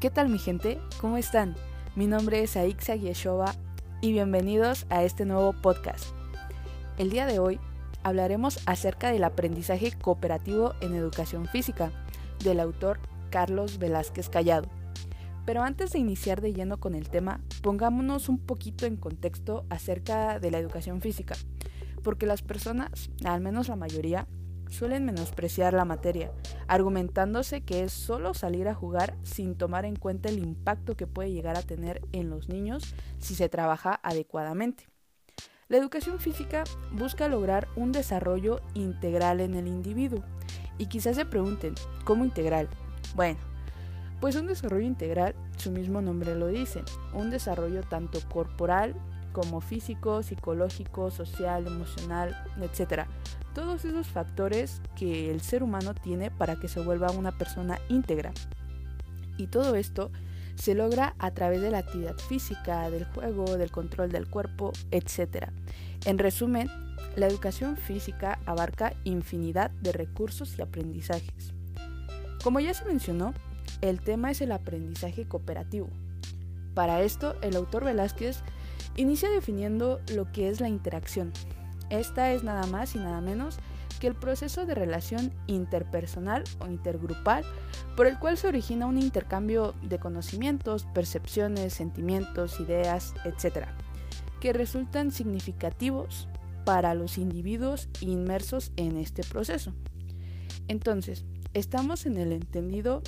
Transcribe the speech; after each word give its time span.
¿Qué 0.00 0.10
tal 0.10 0.28
mi 0.28 0.38
gente? 0.38 0.78
¿Cómo 1.00 1.16
están? 1.16 1.56
Mi 1.96 2.06
nombre 2.06 2.40
es 2.40 2.56
Aixa 2.56 2.94
Yeshova 2.94 3.56
y 4.00 4.12
bienvenidos 4.12 4.86
a 4.90 5.02
este 5.02 5.24
nuevo 5.24 5.52
podcast. 5.54 6.14
El 6.98 7.10
día 7.10 7.26
de 7.26 7.40
hoy 7.40 7.58
hablaremos 8.04 8.60
acerca 8.66 9.10
del 9.10 9.24
aprendizaje 9.24 9.90
cooperativo 10.00 10.74
en 10.80 10.94
educación 10.94 11.48
física 11.48 11.90
del 12.44 12.60
autor 12.60 13.00
Carlos 13.30 13.78
Velázquez 13.80 14.28
Callado. 14.28 14.68
Pero 15.44 15.64
antes 15.64 15.90
de 15.90 15.98
iniciar 15.98 16.42
de 16.42 16.52
lleno 16.52 16.78
con 16.78 16.94
el 16.94 17.08
tema, 17.08 17.40
pongámonos 17.60 18.28
un 18.28 18.38
poquito 18.38 18.86
en 18.86 18.98
contexto 18.98 19.66
acerca 19.68 20.38
de 20.38 20.52
la 20.52 20.60
educación 20.60 21.00
física, 21.00 21.34
porque 22.04 22.24
las 22.24 22.42
personas, 22.42 23.10
al 23.24 23.40
menos 23.40 23.66
la 23.66 23.74
mayoría, 23.74 24.28
suelen 24.68 25.04
menospreciar 25.04 25.74
la 25.74 25.84
materia, 25.84 26.32
argumentándose 26.66 27.62
que 27.62 27.82
es 27.82 27.92
solo 27.92 28.34
salir 28.34 28.68
a 28.68 28.74
jugar 28.74 29.16
sin 29.22 29.56
tomar 29.56 29.84
en 29.84 29.96
cuenta 29.96 30.28
el 30.28 30.38
impacto 30.38 30.96
que 30.96 31.06
puede 31.06 31.32
llegar 31.32 31.56
a 31.56 31.62
tener 31.62 32.02
en 32.12 32.30
los 32.30 32.48
niños 32.48 32.94
si 33.18 33.34
se 33.34 33.48
trabaja 33.48 34.00
adecuadamente. 34.02 34.88
La 35.68 35.76
educación 35.76 36.18
física 36.18 36.64
busca 36.92 37.28
lograr 37.28 37.68
un 37.76 37.92
desarrollo 37.92 38.60
integral 38.72 39.40
en 39.40 39.54
el 39.54 39.66
individuo. 39.66 40.24
Y 40.78 40.86
quizás 40.86 41.16
se 41.16 41.26
pregunten, 41.26 41.74
¿cómo 42.04 42.24
integral? 42.24 42.70
Bueno, 43.14 43.38
pues 44.20 44.34
un 44.36 44.46
desarrollo 44.46 44.86
integral, 44.86 45.34
su 45.56 45.70
mismo 45.70 46.00
nombre 46.00 46.34
lo 46.34 46.46
dice, 46.46 46.82
un 47.12 47.30
desarrollo 47.30 47.82
tanto 47.82 48.20
corporal 48.28 48.94
como 49.32 49.60
físico, 49.60 50.22
psicológico, 50.22 51.10
social, 51.10 51.66
emocional, 51.66 52.36
etc 52.60 53.06
todos 53.58 53.84
esos 53.84 54.06
factores 54.06 54.80
que 54.94 55.32
el 55.32 55.40
ser 55.40 55.64
humano 55.64 55.92
tiene 55.92 56.30
para 56.30 56.54
que 56.60 56.68
se 56.68 56.78
vuelva 56.78 57.10
una 57.10 57.32
persona 57.32 57.80
íntegra. 57.88 58.32
Y 59.36 59.48
todo 59.48 59.74
esto 59.74 60.12
se 60.54 60.76
logra 60.76 61.16
a 61.18 61.32
través 61.32 61.60
de 61.60 61.72
la 61.72 61.78
actividad 61.78 62.16
física, 62.18 62.88
del 62.88 63.04
juego, 63.06 63.56
del 63.56 63.72
control 63.72 64.12
del 64.12 64.28
cuerpo, 64.28 64.70
etc. 64.92 65.48
En 66.04 66.18
resumen, 66.18 66.70
la 67.16 67.26
educación 67.26 67.76
física 67.76 68.38
abarca 68.46 68.94
infinidad 69.02 69.72
de 69.72 69.90
recursos 69.90 70.56
y 70.56 70.62
aprendizajes. 70.62 71.52
Como 72.44 72.60
ya 72.60 72.72
se 72.74 72.84
mencionó, 72.84 73.34
el 73.80 74.00
tema 74.00 74.30
es 74.30 74.40
el 74.40 74.52
aprendizaje 74.52 75.26
cooperativo. 75.26 75.88
Para 76.74 77.02
esto, 77.02 77.34
el 77.42 77.56
autor 77.56 77.82
Velázquez 77.82 78.44
inicia 78.98 79.30
definiendo 79.30 80.00
lo 80.12 80.30
que 80.32 80.48
es 80.48 80.60
la 80.60 80.68
interacción, 80.68 81.32
esta 81.88 82.32
es 82.32 82.42
nada 82.42 82.66
más 82.66 82.94
y 82.94 82.98
nada 82.98 83.20
menos 83.20 83.58
que 84.00 84.08
el 84.08 84.14
proceso 84.14 84.66
de 84.66 84.74
relación 84.74 85.32
interpersonal 85.46 86.44
o 86.60 86.66
intergrupal 86.66 87.44
por 87.96 88.06
el 88.06 88.18
cual 88.18 88.36
se 88.36 88.48
origina 88.48 88.86
un 88.86 88.98
intercambio 88.98 89.74
de 89.82 89.98
conocimientos, 89.98 90.86
percepciones, 90.94 91.72
sentimientos, 91.72 92.60
ideas, 92.60 93.14
etc., 93.24 93.66
que 94.40 94.52
resultan 94.52 95.10
significativos 95.10 96.28
para 96.64 96.94
los 96.94 97.18
individuos 97.18 97.88
inmersos 98.00 98.72
en 98.76 98.98
este 98.98 99.22
proceso. 99.24 99.72
Entonces, 100.68 101.24
estamos 101.54 102.06
en 102.06 102.18
el 102.18 102.32
entendido, 102.32 103.02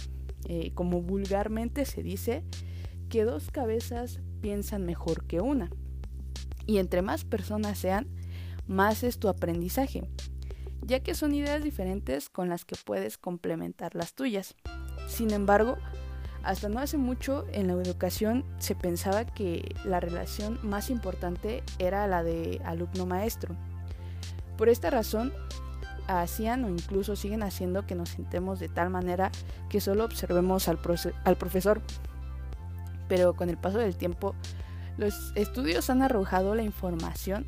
eh, 0.46 0.72
como 0.74 1.02
vulgarmente 1.02 1.84
se 1.84 2.02
dice, 2.02 2.42
que 3.08 3.24
dos 3.24 3.50
cabezas 3.50 4.20
piensan 4.40 4.84
mejor 4.84 5.24
que 5.26 5.40
una. 5.40 5.70
Y 6.66 6.78
entre 6.78 7.02
más 7.02 7.24
personas 7.24 7.78
sean, 7.78 8.08
más 8.66 9.02
es 9.02 9.18
tu 9.18 9.28
aprendizaje, 9.28 10.04
ya 10.82 11.00
que 11.00 11.14
son 11.14 11.34
ideas 11.34 11.62
diferentes 11.64 12.28
con 12.28 12.48
las 12.48 12.64
que 12.64 12.76
puedes 12.84 13.18
complementar 13.18 13.94
las 13.94 14.14
tuyas. 14.14 14.54
Sin 15.08 15.32
embargo, 15.32 15.76
hasta 16.42 16.68
no 16.68 16.80
hace 16.80 16.96
mucho 16.96 17.46
en 17.52 17.66
la 17.66 17.74
educación 17.74 18.44
se 18.58 18.74
pensaba 18.74 19.26
que 19.26 19.74
la 19.84 20.00
relación 20.00 20.58
más 20.62 20.88
importante 20.88 21.62
era 21.78 22.06
la 22.06 22.22
de 22.22 22.60
alumno-maestro. 22.64 23.56
Por 24.56 24.68
esta 24.68 24.90
razón, 24.90 25.32
hacían 26.06 26.64
o 26.64 26.70
incluso 26.70 27.14
siguen 27.16 27.42
haciendo 27.42 27.86
que 27.86 27.94
nos 27.94 28.10
sintemos 28.10 28.58
de 28.58 28.68
tal 28.68 28.90
manera 28.90 29.30
que 29.68 29.80
solo 29.80 30.04
observemos 30.04 30.68
al 30.68 30.78
profesor. 30.78 31.82
Pero 33.10 33.34
con 33.34 33.50
el 33.50 33.58
paso 33.58 33.78
del 33.78 33.96
tiempo, 33.96 34.36
los 34.96 35.32
estudios 35.34 35.90
han 35.90 36.00
arrojado 36.00 36.54
la 36.54 36.62
información 36.62 37.44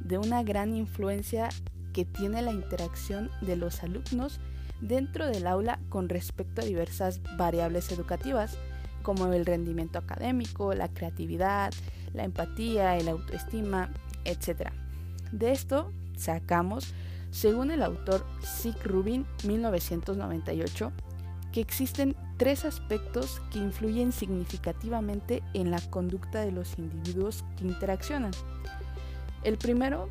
de 0.00 0.18
una 0.18 0.42
gran 0.42 0.74
influencia 0.74 1.48
que 1.92 2.04
tiene 2.04 2.42
la 2.42 2.50
interacción 2.50 3.30
de 3.40 3.54
los 3.54 3.84
alumnos 3.84 4.40
dentro 4.80 5.28
del 5.28 5.46
aula 5.46 5.78
con 5.90 6.08
respecto 6.08 6.60
a 6.60 6.64
diversas 6.64 7.20
variables 7.36 7.92
educativas, 7.92 8.58
como 9.02 9.32
el 9.32 9.46
rendimiento 9.46 10.00
académico, 10.00 10.74
la 10.74 10.88
creatividad, 10.88 11.72
la 12.12 12.24
empatía, 12.24 12.96
el 12.96 13.08
autoestima, 13.08 13.92
etc. 14.24 14.70
De 15.30 15.52
esto 15.52 15.92
sacamos, 16.16 16.92
según 17.30 17.70
el 17.70 17.84
autor 17.84 18.26
Sig 18.42 18.74
Rubin 18.84 19.24
1998, 19.46 20.90
que 21.52 21.60
existen 21.60 22.16
tres 22.36 22.64
aspectos 22.64 23.40
que 23.50 23.58
influyen 23.58 24.12
significativamente 24.12 25.42
en 25.54 25.70
la 25.70 25.80
conducta 25.80 26.40
de 26.40 26.52
los 26.52 26.78
individuos 26.78 27.44
que 27.56 27.64
interaccionan. 27.66 28.32
El 29.42 29.58
primero 29.58 30.08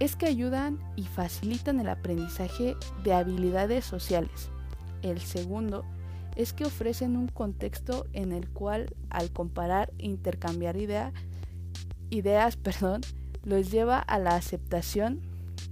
es 0.00 0.16
que 0.16 0.26
ayudan 0.26 0.78
y 0.96 1.04
facilitan 1.04 1.80
el 1.80 1.88
aprendizaje 1.88 2.76
de 3.02 3.12
habilidades 3.12 3.84
sociales. 3.84 4.50
El 5.02 5.20
segundo 5.20 5.84
es 6.36 6.52
que 6.52 6.64
ofrecen 6.64 7.16
un 7.16 7.28
contexto 7.28 8.06
en 8.12 8.32
el 8.32 8.48
cual 8.48 8.94
al 9.10 9.30
comparar 9.30 9.92
e 9.98 10.06
intercambiar 10.06 10.76
ideas 12.10 12.56
perdón, 12.62 13.02
los 13.44 13.70
lleva 13.70 13.98
a 13.98 14.18
la 14.18 14.36
aceptación 14.36 15.20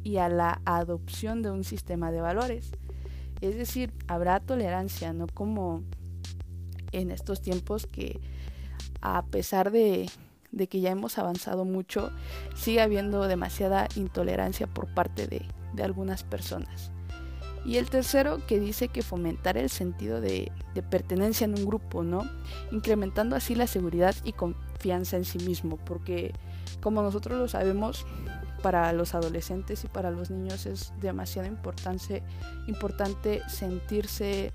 y 0.04 0.18
a 0.18 0.28
la 0.28 0.60
adopción 0.64 1.42
de 1.42 1.50
un 1.50 1.64
sistema 1.64 2.10
de 2.10 2.20
valores. 2.20 2.72
Es 3.42 3.56
decir, 3.56 3.92
habrá 4.08 4.40
tolerancia, 4.40 5.12
no 5.12 5.26
como 5.26 5.82
en 6.92 7.10
estos 7.10 7.42
tiempos 7.42 7.86
que 7.86 8.20
a 9.02 9.22
pesar 9.26 9.70
de 9.70 10.08
de 10.52 10.68
que 10.68 10.80
ya 10.80 10.90
hemos 10.90 11.18
avanzado 11.18 11.64
mucho, 11.64 12.12
sigue 12.54 12.80
habiendo 12.80 13.26
demasiada 13.26 13.88
intolerancia 13.96 14.66
por 14.66 14.86
parte 14.94 15.26
de, 15.26 15.42
algunas 15.82 16.22
personas. 16.22 16.92
Y 17.64 17.78
el 17.78 17.88
tercero 17.88 18.46
que 18.46 18.60
dice 18.60 18.88
que 18.88 19.02
fomentar 19.02 19.56
el 19.56 19.70
sentido 19.70 20.20
de, 20.20 20.52
de, 20.74 20.82
pertenencia 20.82 21.46
en 21.46 21.54
un 21.58 21.64
grupo, 21.64 22.02
¿no? 22.02 22.28
Incrementando 22.70 23.36
así 23.36 23.54
la 23.54 23.66
seguridad 23.66 24.14
y 24.22 24.32
confianza 24.32 25.16
en 25.16 25.24
sí 25.24 25.38
mismo, 25.38 25.78
porque 25.78 26.34
como 26.82 27.02
nosotros 27.02 27.38
lo 27.38 27.48
sabemos, 27.48 28.04
para 28.62 28.92
los 28.92 29.14
adolescentes 29.14 29.84
y 29.84 29.88
para 29.88 30.10
los 30.10 30.30
niños 30.30 30.66
es 30.66 30.92
demasiado 31.00 31.48
importante, 31.48 32.22
sentirse 33.48 34.52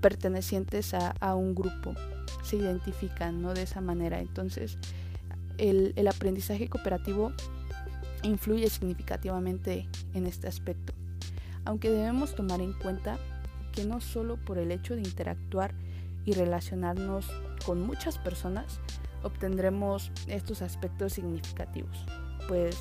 pertenecientes 0.00 0.92
a, 0.94 1.34
un 1.34 1.54
grupo, 1.54 1.94
se 2.42 2.56
identifican 2.56 3.40
¿no? 3.40 3.54
de 3.54 3.62
esa 3.62 3.80
manera. 3.80 4.20
Entonces, 4.20 4.78
el 5.56 6.08
aprendizaje 6.08 6.68
cooperativo 6.68 7.32
influye 8.22 8.68
significativamente 8.68 9.88
en 10.14 10.26
este 10.26 10.48
aspecto. 10.48 10.92
Aunque 11.64 11.90
debemos 11.90 12.34
tomar 12.34 12.60
en 12.60 12.72
cuenta 12.72 13.18
que 13.72 13.84
no 13.84 14.00
solo 14.00 14.36
por 14.36 14.58
el 14.58 14.70
hecho 14.70 14.94
de 14.94 15.02
interactuar 15.02 15.74
y 16.24 16.32
relacionarnos 16.32 17.30
con 17.64 17.80
muchas 17.80 18.18
personas 18.18 18.80
obtendremos 19.22 20.12
estos 20.26 20.62
aspectos 20.62 21.14
significativos, 21.14 22.04
pues 22.48 22.76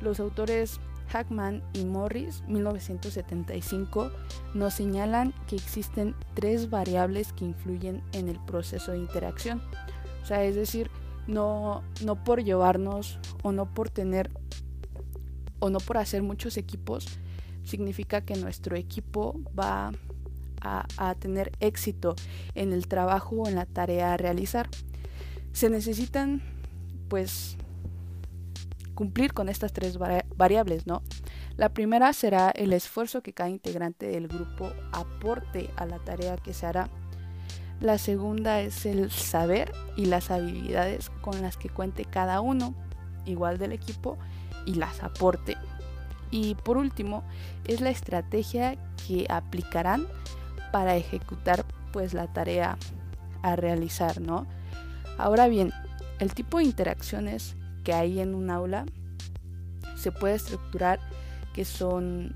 los 0.00 0.20
autores 0.20 0.80
Hackman 1.12 1.62
y 1.74 1.84
Morris, 1.84 2.42
1975, 2.48 4.10
nos 4.54 4.74
señalan 4.74 5.34
que 5.46 5.56
existen 5.56 6.14
tres 6.34 6.70
variables 6.70 7.32
que 7.34 7.44
influyen 7.44 8.02
en 8.12 8.28
el 8.28 8.40
proceso 8.40 8.92
de 8.92 8.98
interacción. 8.98 9.62
O 10.22 10.26
sea, 10.26 10.42
es 10.44 10.54
decir, 10.56 10.90
no, 11.26 11.82
no 12.02 12.24
por 12.24 12.42
llevarnos 12.42 13.18
o 13.42 13.52
no 13.52 13.66
por 13.66 13.90
tener 13.90 14.30
o 15.58 15.70
no 15.70 15.78
por 15.78 15.98
hacer 15.98 16.22
muchos 16.22 16.56
equipos, 16.56 17.06
significa 17.62 18.22
que 18.22 18.34
nuestro 18.34 18.74
equipo 18.76 19.38
va 19.56 19.92
a, 20.60 20.86
a, 20.96 21.14
tener 21.14 21.52
éxito 21.60 22.16
en 22.54 22.72
el 22.72 22.88
trabajo 22.88 23.36
o 23.36 23.48
en 23.48 23.54
la 23.54 23.66
tarea 23.66 24.14
a 24.14 24.16
realizar. 24.16 24.68
Se 25.52 25.70
necesitan 25.70 26.42
pues 27.08 27.56
cumplir 28.94 29.32
con 29.32 29.48
estas 29.48 29.72
tres 29.72 29.98
variables, 29.98 30.86
¿no? 30.86 31.02
La 31.56 31.70
primera 31.70 32.12
será 32.12 32.50
el 32.50 32.72
esfuerzo 32.72 33.22
que 33.22 33.32
cada 33.32 33.50
integrante 33.50 34.06
del 34.06 34.28
grupo 34.28 34.72
aporte 34.92 35.70
a 35.76 35.86
la 35.86 35.98
tarea 35.98 36.36
que 36.36 36.54
se 36.54 36.66
hará. 36.66 36.88
La 37.80 37.98
segunda 37.98 38.60
es 38.60 38.86
el 38.86 39.10
saber 39.10 39.72
y 39.96 40.06
las 40.06 40.30
habilidades 40.30 41.10
con 41.20 41.42
las 41.42 41.56
que 41.56 41.68
cuente 41.68 42.04
cada 42.04 42.40
uno, 42.40 42.74
igual 43.26 43.58
del 43.58 43.72
equipo, 43.72 44.18
y 44.66 44.74
las 44.74 45.02
aporte. 45.02 45.56
Y 46.30 46.54
por 46.54 46.76
último, 46.76 47.24
es 47.66 47.80
la 47.80 47.90
estrategia 47.90 48.76
que 49.06 49.26
aplicarán 49.28 50.06
para 50.70 50.96
ejecutar 50.96 51.64
pues 51.92 52.14
la 52.14 52.32
tarea 52.32 52.78
a 53.42 53.56
realizar, 53.56 54.20
¿no? 54.20 54.46
Ahora 55.18 55.48
bien, 55.48 55.72
el 56.20 56.32
tipo 56.34 56.58
de 56.58 56.64
interacciones 56.64 57.56
que 57.82 57.92
hay 57.92 58.20
en 58.20 58.34
un 58.34 58.50
aula 58.50 58.86
se 59.96 60.10
puede 60.12 60.34
estructurar 60.34 60.98
que 61.52 61.64
son 61.64 62.34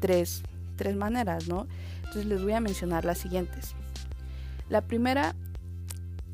tres, 0.00 0.42
tres 0.76 0.96
maneras, 0.96 1.46
¿no? 1.46 1.66
Entonces 1.98 2.26
les 2.26 2.42
voy 2.42 2.52
a 2.52 2.60
mencionar 2.60 3.04
las 3.04 3.18
siguientes. 3.18 3.74
La 4.68 4.80
primera 4.80 5.34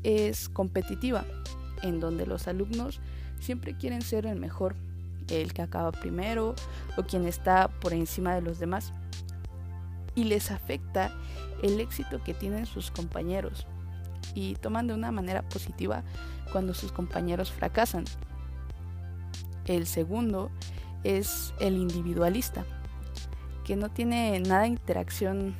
es 0.03 0.47
competitiva, 0.49 1.25
en 1.83 1.99
donde 1.99 2.25
los 2.25 2.47
alumnos 2.47 3.01
siempre 3.39 3.75
quieren 3.75 4.01
ser 4.01 4.25
el 4.25 4.39
mejor, 4.39 4.75
el 5.29 5.53
que 5.53 5.61
acaba 5.61 5.91
primero 5.91 6.55
o 6.97 7.03
quien 7.03 7.25
está 7.25 7.67
por 7.67 7.93
encima 7.93 8.33
de 8.35 8.41
los 8.41 8.59
demás. 8.59 8.93
Y 10.15 10.23
les 10.25 10.51
afecta 10.51 11.11
el 11.61 11.79
éxito 11.79 12.23
que 12.23 12.33
tienen 12.33 12.65
sus 12.65 12.91
compañeros 12.91 13.67
y 14.33 14.55
toman 14.55 14.87
de 14.87 14.93
una 14.93 15.11
manera 15.11 15.41
positiva 15.43 16.03
cuando 16.51 16.73
sus 16.73 16.91
compañeros 16.91 17.51
fracasan. 17.51 18.05
El 19.69 19.85
segundo 19.85 20.49
es 21.03 21.53
el 21.59 21.77
individualista, 21.77 22.65
que 23.63 23.75
no 23.75 23.89
tiene 23.89 24.39
nada 24.39 24.63
de 24.63 24.69
interacción 24.69 25.55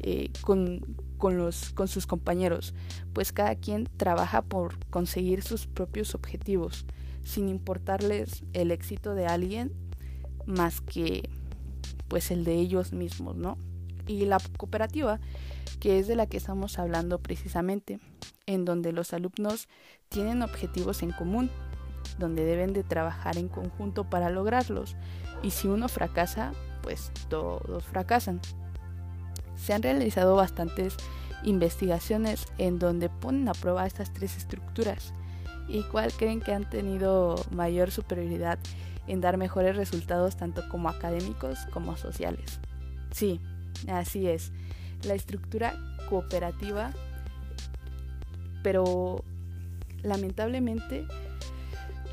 eh, 0.00 0.30
con, 0.40 0.80
los, 1.20 1.70
con 1.72 1.86
sus 1.86 2.06
compañeros, 2.06 2.72
pues 3.12 3.30
cada 3.30 3.56
quien 3.56 3.90
trabaja 3.98 4.40
por 4.40 4.78
conseguir 4.86 5.42
sus 5.42 5.66
propios 5.66 6.14
objetivos, 6.14 6.86
sin 7.22 7.50
importarles 7.50 8.42
el 8.54 8.70
éxito 8.70 9.14
de 9.14 9.26
alguien 9.26 9.70
más 10.46 10.80
que 10.80 11.28
pues 12.08 12.30
el 12.30 12.42
de 12.44 12.54
ellos 12.54 12.94
mismos, 12.94 13.36
¿no? 13.36 13.58
Y 14.06 14.24
la 14.24 14.40
cooperativa, 14.56 15.20
que 15.78 15.98
es 15.98 16.06
de 16.06 16.16
la 16.16 16.26
que 16.26 16.38
estamos 16.38 16.78
hablando 16.78 17.18
precisamente, 17.18 18.00
en 18.46 18.64
donde 18.64 18.92
los 18.92 19.12
alumnos 19.12 19.68
tienen 20.08 20.40
objetivos 20.40 21.02
en 21.02 21.12
común, 21.12 21.50
donde 22.18 22.44
deben 22.44 22.72
de 22.72 22.82
trabajar 22.82 23.36
en 23.36 23.48
conjunto 23.48 24.04
para 24.04 24.30
lograrlos, 24.30 24.96
y 25.42 25.50
si 25.50 25.68
uno 25.68 25.88
fracasa, 25.88 26.52
pues 26.82 27.12
todos 27.28 27.84
fracasan. 27.84 28.40
Se 29.56 29.72
han 29.72 29.82
realizado 29.82 30.36
bastantes 30.36 30.96
investigaciones 31.44 32.46
en 32.58 32.78
donde 32.78 33.08
ponen 33.08 33.48
a 33.48 33.52
prueba 33.52 33.86
estas 33.86 34.12
tres 34.12 34.36
estructuras 34.36 35.12
y 35.68 35.82
cuál 35.84 36.12
creen 36.12 36.40
que 36.40 36.52
han 36.52 36.68
tenido 36.68 37.36
mayor 37.50 37.90
superioridad 37.90 38.58
en 39.06 39.20
dar 39.20 39.36
mejores 39.36 39.76
resultados 39.76 40.36
tanto 40.36 40.68
como 40.68 40.88
académicos 40.88 41.58
como 41.72 41.96
sociales. 41.96 42.60
Sí, 43.10 43.40
así 43.88 44.28
es. 44.28 44.52
La 45.04 45.14
estructura 45.14 45.74
cooperativa, 46.08 46.92
pero 48.62 49.22
lamentablemente 50.02 51.06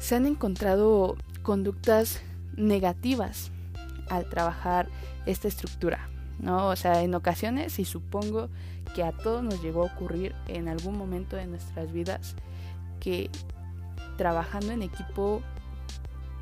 se 0.02 0.16
han 0.16 0.26
encontrado 0.26 1.16
conductas 1.44 2.22
negativas 2.58 3.52
al 4.10 4.28
trabajar 4.28 4.90
esta 5.28 5.48
estructura. 5.48 6.10
¿no? 6.40 6.70
O 6.70 6.76
sea, 6.76 7.04
en 7.04 7.14
ocasiones, 7.14 7.78
y 7.78 7.86
supongo 7.86 8.50
que 8.96 9.04
a 9.04 9.12
todos 9.12 9.44
nos 9.44 9.62
llegó 9.62 9.84
a 9.84 9.94
ocurrir 9.94 10.34
en 10.48 10.68
algún 10.68 10.98
momento 10.98 11.36
de 11.36 11.46
nuestras 11.46 11.94
vidas, 11.94 12.36
que 13.00 13.30
trabajando 14.18 14.72
en 14.72 14.82
equipo, 14.82 15.44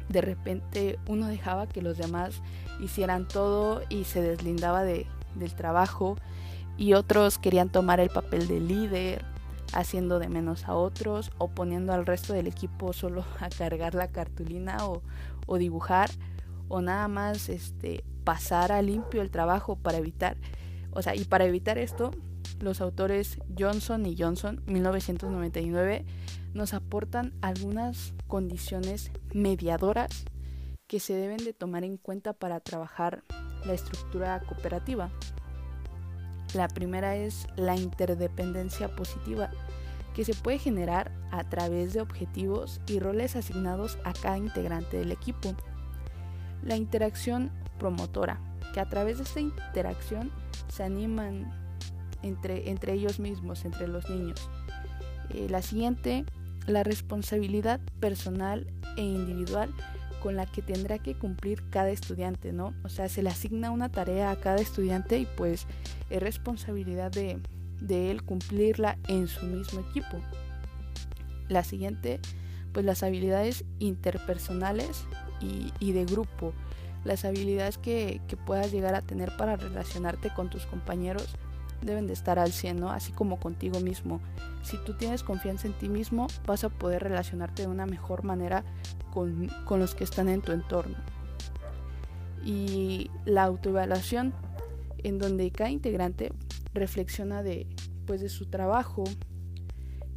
de 0.07 0.21
repente 0.21 0.97
uno 1.07 1.27
dejaba 1.27 1.67
que 1.67 1.81
los 1.81 1.97
demás 1.97 2.41
hicieran 2.79 3.27
todo 3.27 3.83
y 3.89 4.05
se 4.05 4.21
deslindaba 4.21 4.83
de, 4.83 5.05
del 5.35 5.53
trabajo, 5.53 6.15
y 6.77 6.93
otros 6.93 7.37
querían 7.37 7.67
tomar 7.67 7.99
el 7.99 8.09
papel 8.09 8.47
de 8.47 8.61
líder, 8.61 9.25
haciendo 9.73 10.19
de 10.19 10.29
menos 10.29 10.65
a 10.65 10.73
otros, 10.73 11.31
o 11.37 11.49
poniendo 11.49 11.93
al 11.93 12.05
resto 12.05 12.33
del 12.33 12.47
equipo 12.47 12.93
solo 12.93 13.25
a 13.39 13.49
cargar 13.49 13.95
la 13.95 14.07
cartulina 14.07 14.87
o, 14.87 15.01
o 15.47 15.57
dibujar, 15.57 16.09
o 16.67 16.81
nada 16.81 17.07
más 17.07 17.49
este 17.49 18.03
pasar 18.23 18.71
a 18.71 18.81
limpio 18.81 19.21
el 19.21 19.31
trabajo 19.31 19.75
para 19.75 19.97
evitar, 19.97 20.37
o 20.91 21.01
sea, 21.01 21.15
y 21.15 21.23
para 21.25 21.45
evitar 21.45 21.77
esto, 21.77 22.11
los 22.59 22.81
autores 22.81 23.39
Johnson 23.57 24.05
y 24.05 24.15
Johnson, 24.17 24.61
1999, 24.67 26.05
nos 26.53 26.73
aportan 26.73 27.33
algunas 27.41 28.13
condiciones 28.27 29.11
mediadoras 29.33 30.25
que 30.87 30.99
se 30.99 31.13
deben 31.13 31.37
de 31.37 31.53
tomar 31.53 31.83
en 31.83 31.97
cuenta 31.97 32.33
para 32.33 32.59
trabajar 32.59 33.23
la 33.65 33.73
estructura 33.73 34.39
cooperativa. 34.41 35.11
La 36.53 36.67
primera 36.67 37.15
es 37.15 37.47
la 37.55 37.75
interdependencia 37.75 38.95
positiva, 38.95 39.51
que 40.15 40.25
se 40.25 40.33
puede 40.33 40.57
generar 40.57 41.11
a 41.31 41.43
través 41.43 41.93
de 41.93 42.01
objetivos 42.01 42.81
y 42.87 42.99
roles 42.99 43.35
asignados 43.35 43.99
a 44.03 44.13
cada 44.13 44.37
integrante 44.37 44.97
del 44.97 45.11
equipo. 45.11 45.53
La 46.63 46.75
interacción 46.75 47.51
promotora, 47.77 48.39
que 48.73 48.79
a 48.79 48.89
través 48.89 49.17
de 49.17 49.23
esta 49.23 49.39
interacción 49.39 50.31
se 50.69 50.83
animan 50.83 51.51
entre, 52.23 52.69
entre 52.69 52.93
ellos 52.93 53.19
mismos, 53.19 53.63
entre 53.65 53.87
los 53.87 54.09
niños. 54.09 54.49
Eh, 55.29 55.47
la 55.49 55.61
siguiente, 55.61 56.25
la 56.65 56.83
responsabilidad 56.83 57.79
personal 57.99 58.67
e 58.97 59.03
individual 59.03 59.73
con 60.21 60.35
la 60.35 60.45
que 60.45 60.61
tendrá 60.61 60.99
que 60.99 61.15
cumplir 61.15 61.69
cada 61.69 61.89
estudiante, 61.89 62.51
¿no? 62.51 62.73
O 62.83 62.89
sea, 62.89 63.07
se 63.07 63.23
le 63.23 63.29
asigna 63.29 63.71
una 63.71 63.89
tarea 63.89 64.31
a 64.31 64.35
cada 64.35 64.57
estudiante 64.57 65.17
y 65.17 65.25
pues 65.25 65.65
es 66.09 66.21
responsabilidad 66.21 67.11
de, 67.11 67.39
él 67.89 68.23
cumplirla 68.23 68.97
en 69.07 69.27
su 69.27 69.45
mismo 69.45 69.81
equipo. 69.81 70.17
La 71.47 71.63
siguiente, 71.63 72.19
pues 72.73 72.85
las 72.85 73.03
habilidades 73.03 73.65
interpersonales 73.79 75.05
y, 75.41 75.71
y 75.79 75.93
de 75.93 76.05
grupo 76.05 76.53
las 77.03 77.25
habilidades 77.25 77.77
que, 77.77 78.21
puedas 78.45 78.71
llegar 78.71 78.95
a 78.95 79.01
tener 79.01 79.35
para 79.37 79.55
relacionarte 79.55 80.29
con 80.33 80.49
tus 80.49 80.65
compañeros 80.65 81.27
deben 81.81 82.07
de 82.07 82.13
estar 82.13 82.39
al 82.39 82.51
100, 82.51 82.79
¿no? 82.79 82.91
Así 82.91 83.13
como 83.13 83.39
contigo 83.39 83.79
mismo. 83.79 84.19
Si 84.63 84.77
tú 84.83 84.93
tienes 84.95 85.23
confianza 85.23 85.67
en 85.67 85.73
ti 85.73 85.87
mismo, 85.87 86.27
vas 86.45 86.65
a 86.65 86.69
poder 86.69 87.03
relacionarte 87.03 87.61
de 87.61 87.67
una 87.69 87.85
mejor 87.85 88.25
manera 88.25 88.65
con, 89.13 89.49
los 89.69 89.95
que 89.95 90.03
están 90.03 90.27
en 90.27 90.41
tu 90.41 90.51
entorno. 90.51 90.97
Y 92.43 93.09
la 93.23 93.43
autoevaluación, 93.43 94.33
en 95.03 95.17
donde 95.17 95.51
cada 95.51 95.69
integrante 95.69 96.31
reflexiona 96.73 97.43
de, 97.43 97.67
pues, 98.05 98.21
de 98.21 98.29
su 98.29 98.45
trabajo 98.45 99.03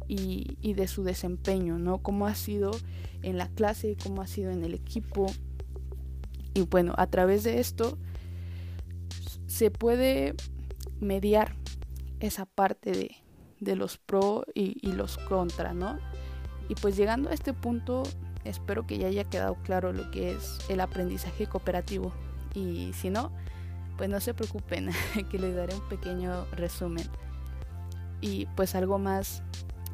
y, 0.07 0.57
y 0.61 0.73
de 0.73 0.87
su 0.87 1.03
desempeño, 1.03 1.79
¿no? 1.79 1.99
Cómo 1.99 2.27
ha 2.27 2.35
sido 2.35 2.71
en 3.21 3.37
la 3.37 3.47
clase, 3.47 3.95
cómo 4.01 4.21
ha 4.21 4.27
sido 4.27 4.51
en 4.51 4.63
el 4.63 4.73
equipo, 4.73 5.27
y 6.53 6.61
bueno, 6.61 6.93
a 6.97 7.07
través 7.07 7.43
de 7.43 7.59
esto 7.59 7.97
se 9.47 9.71
puede 9.71 10.35
mediar 10.99 11.55
esa 12.19 12.45
parte 12.45 12.91
de, 12.91 13.15
de 13.59 13.75
los 13.75 13.97
pro 13.97 14.45
y, 14.53 14.77
y, 14.81 14.93
los 14.93 15.17
contra, 15.17 15.73
¿no? 15.73 15.97
Y 16.69 16.75
pues 16.75 16.95
llegando 16.95 17.29
a 17.29 17.33
este 17.33 17.53
punto, 17.53 18.03
espero 18.43 18.85
que 18.85 18.97
ya 18.97 19.07
haya 19.07 19.23
quedado 19.23 19.55
claro 19.63 19.93
lo 19.93 20.11
que 20.11 20.31
es 20.31 20.59
el 20.69 20.79
aprendizaje 20.79 21.47
cooperativo. 21.47 22.13
Y 22.53 22.93
si 22.93 23.09
no, 23.09 23.31
pues 23.97 24.09
no 24.09 24.19
se 24.19 24.33
preocupen, 24.33 24.89
que 25.29 25.39
les 25.39 25.55
daré 25.55 25.75
un 25.75 25.87
pequeño 25.87 26.45
resumen. 26.51 27.07
Y 28.21 28.45
pues 28.55 28.75
algo 28.75 28.99
más, 28.99 29.43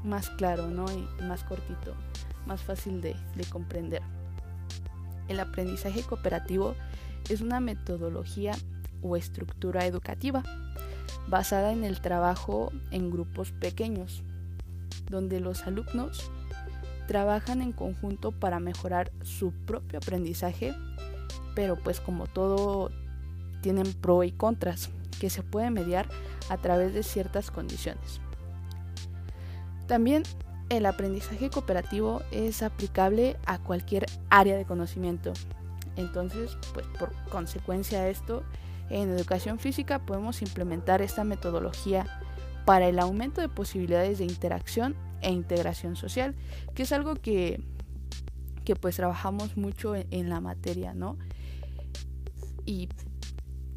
más 0.03 0.29
claro, 0.29 0.68
¿no? 0.68 0.86
Y 0.91 1.24
más 1.24 1.44
cortito, 1.44 1.96
más 2.46 2.62
fácil 2.62 3.01
de, 3.01 3.15
de 3.36 3.46
comprender. 3.46 4.01
El 5.27 5.39
aprendizaje 5.39 6.03
cooperativo 6.03 6.75
es 7.29 7.41
una 7.41 7.60
metodología 7.60 8.53
o 9.01 9.15
estructura 9.15 9.86
educativa 9.86 10.44
basada 11.27 11.72
en 11.72 11.84
el 11.84 12.01
trabajo 12.01 12.72
en 12.91 13.12
grupos 13.12 13.51
pequeños, 13.51 14.24
donde 15.10 15.39
los 15.39 15.63
alumnos 15.63 16.32
trabajan 17.08 17.62
en 17.62 17.72
conjunto 17.72 18.32
para 18.32 18.60
mejorar 18.60 19.12
su 19.24 19.51
propio 19.51 19.98
aprendizaje, 19.98 20.74
pero 21.56 21.75
pues 21.75 22.00
como 22.00 22.27
todo 22.27 22.91
tienen 23.61 23.93
pro 23.93 24.23
y 24.23 24.31
contras 24.31 24.89
que 25.19 25.29
se 25.29 25.43
puede 25.43 25.69
mediar 25.69 26.07
a 26.49 26.57
través 26.57 26.93
de 26.93 27.03
ciertas 27.03 27.51
condiciones. 27.51 28.21
También 29.87 30.23
el 30.69 30.85
aprendizaje 30.85 31.49
cooperativo 31.49 32.21
es 32.31 32.61
aplicable 32.61 33.37
a 33.45 33.57
cualquier 33.57 34.05
área 34.29 34.55
de 34.55 34.65
conocimiento. 34.65 35.33
Entonces, 35.95 36.57
pues 36.73 36.85
por 36.99 37.11
consecuencia 37.29 38.03
de 38.03 38.11
esto, 38.11 38.43
en 38.89 39.09
educación 39.09 39.59
física 39.59 39.99
podemos 39.99 40.41
implementar 40.41 41.01
esta 41.01 41.23
metodología 41.23 42.05
para 42.65 42.87
el 42.87 42.99
aumento 42.99 43.41
de 43.41 43.49
posibilidades 43.49 44.19
de 44.19 44.25
interacción 44.25 44.95
e 45.21 45.31
integración 45.31 45.95
social, 45.95 46.35
que 46.75 46.83
es 46.83 46.91
algo 46.91 47.15
que, 47.15 47.61
que 48.63 48.75
pues 48.75 48.95
trabajamos 48.95 49.57
mucho 49.57 49.95
en, 49.95 50.29
la 50.29 50.39
materia, 50.39 50.93
¿no? 50.93 51.17
Y, 52.65 52.89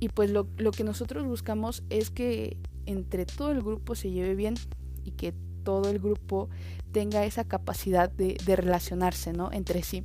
y 0.03 0.09
pues 0.09 0.33
lo, 0.33 0.49
lo 0.57 0.73
que 0.73 0.83
nosotros 0.83 1.25
buscamos 1.25 1.85
es 1.89 2.11
que 2.11 2.57
entre 2.87 3.25
todo 3.25 3.53
el 3.53 3.63
grupo 3.63 3.95
se 3.95 4.11
lleve 4.11 4.35
bien 4.35 4.55
y 5.05 5.13
que 5.13 5.33
todo 5.63 5.91
el 5.91 6.01
grupo 6.01 6.49
tenga 6.91 7.25
esa 7.25 7.45
capacidad 7.45 8.11
de, 8.11 8.37
de 8.45 8.57
relacionarse 8.57 9.33
¿no? 9.33 9.53
entre 9.53 9.85
sí. 9.85 10.03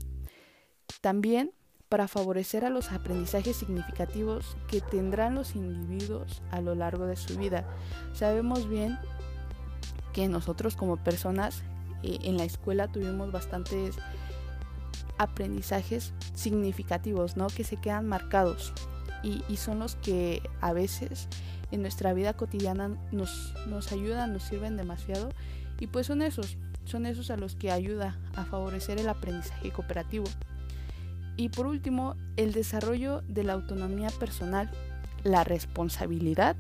También 1.02 1.52
para 1.90 2.08
favorecer 2.08 2.64
a 2.64 2.70
los 2.70 2.92
aprendizajes 2.92 3.56
significativos 3.56 4.56
que 4.68 4.82
tendrán 4.82 5.34
los 5.34 5.56
individuos 5.56 6.44
a 6.52 6.62
lo 6.62 6.76
largo 6.76 7.08
de 7.08 7.16
su 7.16 7.36
vida. 7.36 7.68
Sabemos 8.14 8.70
bien 8.70 9.00
que 10.14 10.28
nosotros 10.28 10.76
como 10.76 10.98
personas 10.98 11.64
eh, 12.04 12.20
en 12.22 12.38
la 12.38 12.44
escuela 12.44 12.88
tuvimos 12.88 13.32
bastantes 13.32 13.96
aprendizajes 15.18 16.14
significativos, 16.36 17.36
¿no? 17.36 17.48
Que 17.48 17.64
se 17.64 17.78
quedan 17.78 18.08
marcados 18.08 18.76
y, 19.24 19.58
son 19.58 19.80
los 19.80 19.96
que 19.96 20.42
a 20.62 20.74
veces 20.74 21.28
en 21.72 21.82
nuestra 21.82 22.14
vida 22.14 22.34
cotidiana 22.34 22.90
nos, 23.12 23.54
nos 23.68 23.92
ayudan, 23.92 24.34
nos 24.34 24.44
sirven 24.44 24.78
demasiado 24.78 25.30
y 25.80 25.88
pues 25.88 26.08
son 26.08 26.22
esos, 26.22 26.58
son 26.86 27.06
esos 27.06 27.30
a 27.30 27.38
los 27.38 27.56
que 27.56 27.72
ayuda 27.72 28.18
a 28.36 28.46
favorecer 28.46 29.00
el 29.00 29.10
aprendizaje 29.10 29.72
cooperativo. 29.72 30.26
Y 31.36 31.50
por 31.50 31.68
último, 31.68 32.16
el 32.36 32.52
desarrollo 32.52 33.22
de 33.28 33.44
la 33.44 33.54
autonomía 33.54 34.10
personal, 34.20 34.72
la 35.24 35.44
responsabilidad 35.44 36.56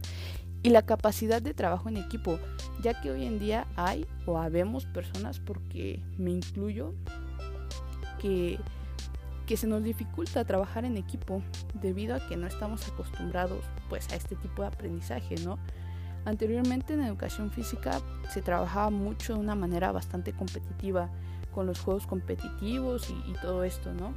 y 0.61 0.69
la 0.69 0.83
capacidad 0.83 1.41
de 1.41 1.53
trabajo 1.53 1.89
en 1.89 1.97
equipo, 1.97 2.39
ya 2.83 3.01
que 3.01 3.09
hoy 3.09 3.25
en 3.25 3.39
día 3.39 3.65
hay 3.75 4.05
o 4.25 4.37
habemos 4.37 4.85
personas, 4.85 5.39
porque 5.39 6.03
me 6.17 6.31
incluyo, 6.31 6.93
que, 8.19 8.59
que 9.47 9.57
se 9.57 9.65
nos 9.65 9.83
dificulta 9.83 10.45
trabajar 10.45 10.85
en 10.85 10.97
equipo 10.97 11.41
debido 11.73 12.15
a 12.15 12.27
que 12.27 12.37
no 12.37 12.45
estamos 12.45 12.87
acostumbrados 12.87 13.63
pues 13.89 14.07
a 14.11 14.15
este 14.15 14.35
tipo 14.35 14.61
de 14.61 14.67
aprendizaje, 14.67 15.35
¿no? 15.43 15.57
Anteriormente 16.25 16.93
en 16.93 17.01
educación 17.01 17.49
física 17.49 18.01
se 18.29 18.41
trabajaba 18.41 18.89
mucho 18.89 19.33
de 19.33 19.39
una 19.39 19.55
manera 19.55 19.91
bastante 19.93 20.33
competitiva, 20.33 21.09
con 21.53 21.65
los 21.65 21.79
juegos 21.79 22.05
competitivos 22.05 23.09
y, 23.09 23.33
todo 23.41 23.63
esto, 23.63 23.91
¿no? 23.93 24.13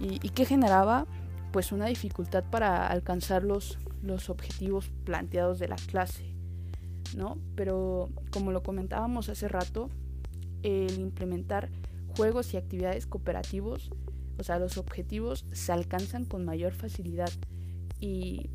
y, 0.00 0.14
y 0.26 0.30
que 0.30 0.44
generaba 0.44 1.06
pues 1.52 1.70
una 1.70 1.86
dificultad 1.86 2.42
para 2.44 2.86
alcanzar 2.88 3.42
los, 3.44 3.78
los 4.02 4.30
objetivos 4.30 4.90
planteados 5.04 5.58
de 5.58 5.68
la 5.68 5.76
clase, 5.76 6.34
¿no? 7.16 7.38
Pero 7.54 8.10
como 8.30 8.52
lo 8.52 8.62
comentábamos 8.62 9.28
hace 9.28 9.48
rato, 9.48 9.90
el 10.62 10.98
implementar 10.98 11.68
juegos 12.16 12.52
y 12.54 12.56
actividades 12.56 13.06
cooperativos, 13.06 13.90
o 14.38 14.42
sea, 14.42 14.58
los 14.58 14.78
objetivos 14.78 15.46
se 15.52 15.72
alcanzan 15.72 16.24
con 16.24 16.44
mayor 16.44 16.72
facilidad 16.72 17.30
y, 18.00 18.50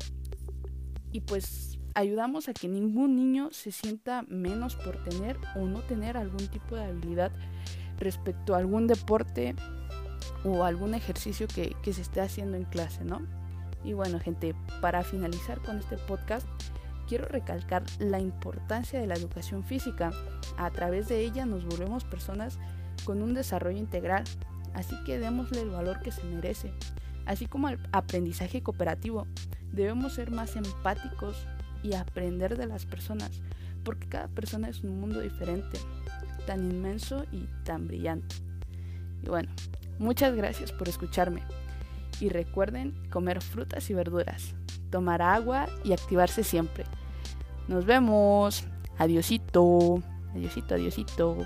y 1.10 1.20
pues 1.20 1.78
ayudamos 1.94 2.48
a 2.48 2.54
que 2.54 2.68
ningún 2.68 3.16
niño 3.16 3.48
se 3.52 3.72
sienta 3.72 4.24
menos 4.28 4.76
por 4.76 5.02
tener 5.04 5.36
o 5.56 5.66
no 5.66 5.80
tener 5.80 6.16
algún 6.16 6.46
tipo 6.48 6.76
de 6.76 6.84
habilidad 6.84 7.32
respecto 7.98 8.54
a 8.54 8.58
algún 8.58 8.86
deporte 8.86 9.54
o 10.44 10.64
algún 10.64 10.94
ejercicio 10.94 11.46
que, 11.46 11.76
que, 11.82 11.92
se 11.92 12.02
esté 12.02 12.20
haciendo 12.20 12.56
en 12.56 12.64
clase, 12.64 13.04
¿no? 13.04 13.20
Y 13.84 13.92
bueno, 13.92 14.18
gente, 14.20 14.54
para 14.80 15.02
finalizar 15.02 15.60
con 15.60 15.78
este 15.78 15.98
podcast, 15.98 16.46
quiero 17.08 17.26
recalcar 17.26 17.82
la 17.98 18.20
importancia 18.20 19.00
de 19.00 19.06
la 19.06 19.14
educación 19.14 19.64
física. 19.64 20.12
A 20.56 20.70
través 20.70 21.08
de 21.08 21.20
ella 21.20 21.46
nos 21.46 21.64
volvemos 21.64 22.04
personas 22.04 22.58
con 23.04 23.22
un 23.22 23.34
desarrollo 23.34 23.78
integral, 23.78 24.24
así 24.74 24.96
que 25.04 25.18
démosle 25.18 25.62
el 25.62 25.70
valor 25.70 26.00
que 26.00 26.12
se 26.12 26.24
merece. 26.24 26.72
Así 27.26 27.46
como 27.46 27.68
el 27.68 27.78
aprendizaje 27.92 28.62
cooperativo, 28.62 29.26
debemos 29.72 30.14
ser 30.14 30.30
más 30.30 30.56
empáticos 30.56 31.46
y 31.82 31.94
aprender 31.94 32.56
de 32.56 32.66
las 32.66 32.86
personas, 32.86 33.30
porque 33.84 34.08
cada 34.08 34.28
persona 34.28 34.68
es 34.68 34.82
un 34.82 35.00
mundo 35.00 35.20
diferente, 35.20 35.78
tan 36.46 36.70
inmenso 36.70 37.24
y 37.32 37.48
tan 37.64 37.86
brillante. 37.86 38.36
Y 39.22 39.28
bueno, 39.28 39.48
Muchas 40.02 40.34
gracias 40.34 40.72
por 40.72 40.88
escucharme. 40.88 41.42
Y 42.20 42.28
recuerden 42.28 42.92
comer 43.08 43.40
frutas 43.40 43.88
y 43.88 43.94
verduras, 43.94 44.54
tomar 44.90 45.22
agua 45.22 45.68
y 45.84 45.92
activarse 45.92 46.42
siempre. 46.42 46.84
Nos 47.68 47.86
vemos. 47.86 48.64
Adiosito. 48.98 50.02
Adiosito, 50.34 50.74
adiosito. 50.74 51.38